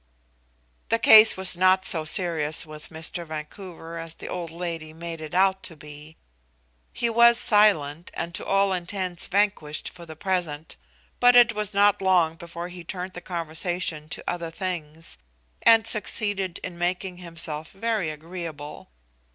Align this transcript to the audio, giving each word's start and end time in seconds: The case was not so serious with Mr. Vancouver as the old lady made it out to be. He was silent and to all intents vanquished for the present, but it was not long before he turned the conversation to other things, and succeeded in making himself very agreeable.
The 0.89 0.97
case 0.97 1.37
was 1.37 1.55
not 1.55 1.85
so 1.85 2.05
serious 2.05 2.65
with 2.65 2.89
Mr. 2.89 3.23
Vancouver 3.23 3.99
as 3.99 4.15
the 4.15 4.27
old 4.27 4.49
lady 4.49 4.93
made 4.93 5.21
it 5.21 5.35
out 5.35 5.61
to 5.69 5.75
be. 5.75 6.17
He 6.91 7.07
was 7.07 7.37
silent 7.39 8.09
and 8.15 8.33
to 8.33 8.43
all 8.43 8.73
intents 8.73 9.27
vanquished 9.27 9.89
for 9.89 10.07
the 10.07 10.15
present, 10.15 10.75
but 11.19 11.35
it 11.35 11.53
was 11.53 11.75
not 11.75 12.01
long 12.01 12.33
before 12.35 12.69
he 12.69 12.83
turned 12.83 13.13
the 13.13 13.21
conversation 13.21 14.09
to 14.09 14.23
other 14.25 14.49
things, 14.49 15.19
and 15.61 15.85
succeeded 15.85 16.59
in 16.63 16.79
making 16.79 17.17
himself 17.17 17.71
very 17.71 18.09
agreeable. 18.09 18.89